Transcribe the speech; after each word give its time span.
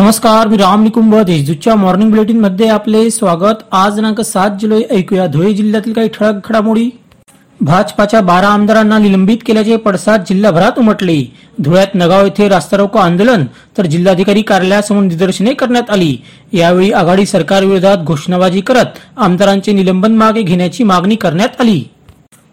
नमस्कार 0.00 0.48
मी 0.48 0.56
राम 0.56 0.82
निकुंभ 0.82 1.14
देशदूतच्या 1.26 1.74
मॉर्निंग 1.76 2.10
बुलेटिनमध्ये 2.10 2.68
आपले 2.68 3.10
स्वागत. 3.10 3.56
आज 3.72 3.94
दिनांक 3.94 4.20
सात 4.20 4.50
जुलै 4.60 4.80
ऐकूया 4.90 5.26
धुळे 5.26 5.52
जिल्ह्यातील 5.54 5.92
काही 5.92 6.08
ठळक 6.08 6.48
घडामोडी. 6.48 6.88
भाजपाच्या 7.60 8.20
बारा 8.20 8.48
आमदारांना 8.48 8.98
निलंबित 8.98 9.38
केल्याचे 9.46 9.76
पडसाद 9.76 10.24
जिल्हाभरात 10.28 10.78
उमटले. 10.78 11.18
धुळ्यात 11.58 11.94
नगाव 11.94 12.24
येथे 12.24 12.48
रास्ता 12.48 12.76
रोको 12.76 12.98
आंदोलन 12.98 13.44
तर 13.78 13.86
जिल्हाधिकारी 13.86 14.42
कार्यालयासमोर 14.42 15.02
निदर्शने 15.02 15.54
करण्यात 15.54 15.90
आली. 15.90 16.16
यावेळी 16.52 16.90
आघाडी 16.92 17.26
सरकारविरोधात 17.26 18.04
घोषणाबाजी 18.04 18.60
करत 18.60 18.98
आमदारांचे 19.16 19.72
निलंबन 19.72 20.16
मागे 20.16 20.42
घेण्याची 20.42 20.84
मागणी 20.84 21.16
करण्यात 21.16 21.60
आली. 21.60 21.82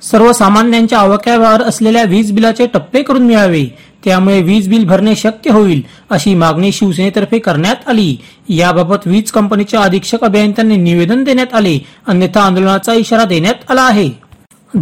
सर्वसामान्यांच्या 0.01 0.99
आवाक्यावर 0.99 1.61
असलेल्या 1.61 2.03
वीज 2.03 2.31
बिलाचे 2.31 2.67
टप्पे 2.67 3.01
करून 3.01 3.21
मिळावे. 3.21 3.65
त्यामुळे 4.05 4.41
वीज 4.41 4.67
बिल 4.67 4.85
भरणे 4.85 5.15
शक्य 5.15 5.51
होईल 5.51 5.81
अशी 6.09 6.33
मागणी 6.33 6.71
शिवसेनेतर्फे 6.71 7.39
करण्यात 7.39 7.89
आली. 7.89 8.17
याबाबत 8.49 8.95
वीज 9.05 9.31
कंपनीच्या 9.31 9.81
अधीक्षक 9.81 10.23
अभियंत्यांनी 10.23 10.75
निवेदन 10.75 11.23
देण्यात 11.23 11.53
आले. 11.53 11.79
अन्यथा 12.07 12.41
आंदोलनाचा 12.41 12.93
इशारा 12.93 13.25
देण्यात 13.25 13.71
आला 13.71 13.81
आहे. 13.81 14.27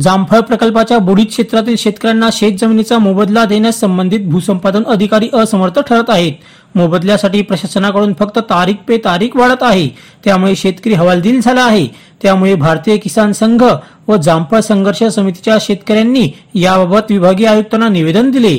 जामफळ 0.01 0.39
प्रकल्पाच्या 0.39 0.97
बुडीत 0.97 1.25
क्षेत्रातील 1.25 1.75
शेतकऱ्यांना 1.77 2.29
शेतजमिनीचा 2.33 2.97
मोबदला 2.97 3.45
देण्यास 3.45 3.79
संबंधित 3.79 4.19
भूसंपादन 4.19 4.83
अधिकारी 4.83 5.29
असमर्थ 5.33 5.79
ठरत 5.79 6.09
आहेत. 6.09 6.33
मोबदल्यासाठी 6.75 7.41
प्रशासनाकडून 7.41 8.13
फक्त 8.19 8.39
तारीख 8.39 8.75
पे 8.87 8.97
तारीख 8.97 9.29
वाढत 9.35 9.63
आहे. 9.63 9.87
त्यामुळे 10.23 10.55
शेतकरी 10.55 10.93
हवालदिल 10.93 11.41
झाला 11.41 11.63
आहे. 11.63 11.87
त्यामुळे 12.21 12.55
भारतीय 12.55 12.97
किसान 12.97 13.31
संघ 13.31 13.63
व 14.07 14.15
जामफळ 14.15 14.59
संघर्ष 14.59 15.03
समितीच्या 15.05 15.57
शेतकऱ्यांनी 15.61 16.29
याबाबत 16.55 17.11
विभागीय 17.11 17.47
आयुक्तांना 17.47 17.89
निवेदन 17.89 18.31
दिले. 18.31 18.57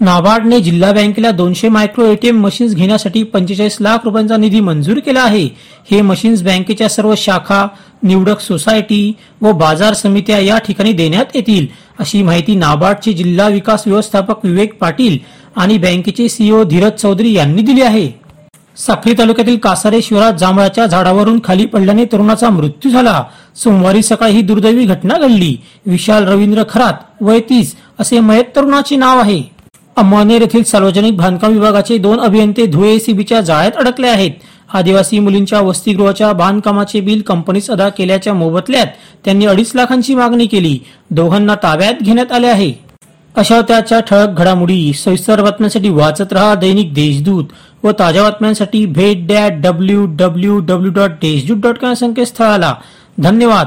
नाबार्डने 0.00 0.58
जिल्हा 0.60 0.90
बँकेला 0.92 1.30
दोनशे 1.30 1.68
मायक्रो 1.68 2.04
एटीएम 2.04 2.40
मशीन्स 2.40 2.74
घेण्यासाठी 2.74 3.22
पंचेचाळीस 3.22 3.76
लाख 3.80 4.04
रुपयांचा 4.04 4.36
निधी 4.36 4.60
मंजूर 4.60 4.98
केला 4.98 5.20
आहे. 5.20 5.44
हे 5.90 6.00
मशीन्स 6.02 6.42
बँकेच्या 6.42 6.88
सर्व 6.88 7.14
शाखा 7.16 7.66
निवडक 8.02 8.40
सोसायटी 8.40 9.12
व 9.42 9.52
बाजार 9.52 9.94
समित्या 9.94 10.38
या 10.38 10.58
ठिकाणी 10.58 10.92
देण्यात 10.92 11.36
येतील 11.36 11.66
अशी 11.98 12.22
माहिती 12.22 12.54
नाबार्डचे 12.54 13.12
जिल्हा 13.12 13.48
विकास 13.48 13.86
व्यवस्थापक 13.86 14.44
विवेक 14.44 14.74
पाटील 14.78 15.18
आणि 15.56 15.78
बँकेचे 15.78 16.28
सीईओ 16.28 16.62
धीरज 16.64 16.92
चौधरी 16.92 17.32
यांनी 17.32 17.62
दिली 17.62 17.82
आहे. 17.82 18.06
साक्री 18.76 19.12
तालुक्यातील 19.12 19.56
कासारे 19.58 20.00
शिवारात 20.02 20.32
जांभळाच्या 20.32 20.86
झाडावरून 20.86 21.38
खाली 21.44 21.64
पडल्याने 21.66 22.04
तरुणाचा 22.04 22.50
मृत्यू 22.50 22.90
झाला. 22.90 23.22
सोमवारी 23.56 24.02
सकाळी 24.02 24.32
ही 24.32 24.42
दुर्दैवी 24.42 24.84
घटना 24.84 25.18
घडली. 25.18 25.56
विशाल 25.86 26.28
रवींद्र 26.28 26.62
खरात 26.70 27.22
वय 27.22 27.40
तीस 27.40 27.74
असे 27.98 28.20
मयत 28.20 28.44
तरुणाचे 28.56 28.96
नाव 28.96 29.18
आहे. 29.18 29.42
अम्मानेर 29.96 30.40
येथील 30.40 30.62
सार्वजनिक 30.62 31.16
बांधकाम 31.16 31.52
विभागाचे 31.52 31.98
दोन 31.98 32.20
अभियंते 32.20 32.66
धुळे 32.66 32.98
सीबीच्या 32.98 33.40
जाळ्यात 33.40 33.76
अडकले 33.76 34.08
आहेत. 34.08 34.30
आदिवासी 34.74 35.18
मुलींच्या 35.18 35.60
वसतिगृहाच्या 35.60 36.32
बांधकामाचे 36.32 37.00
बिल 37.00 37.20
कंपनीस 37.20 37.70
अदा 37.70 37.88
केल्याच्या 37.88 38.34
मोबदल्यात 38.34 38.86
त्यांनी 39.24 39.46
अडीच 39.46 39.72
लाखांची 39.74 40.14
मागणी 40.14 40.46
केली. 40.46 40.78
दोघांना 41.10 41.54
ताब्यात 41.54 42.02
घेण्यात 42.02 42.32
आले 42.32 42.46
आहे. 42.46 42.72
अशा 43.36 43.60
त्याच्या 43.60 44.00
ठळक 44.00 44.28
घडामोडी 44.28 44.92
सविस्तर 44.92 45.42
बातम्यांसाठी 45.42 45.88
वाचत 45.88 46.32
रहा 46.32 46.54
दैनिक 46.54 46.94
देशदूत 46.94 47.44
व 47.82 47.90
ताज्या 47.98 48.22
बातम्यांसाठी 48.22 48.86
भेट 48.86 49.26
द्या 49.26 49.48
W 49.48 50.06
W 50.08 50.58
W 50.58 50.92
dot 50.92 51.10
Deshdoot 51.10 51.56
dot 51.56 51.78
com 51.78 51.92
संकेतस्थळाला. 51.92 52.74
धन्यवाद. 53.18 53.66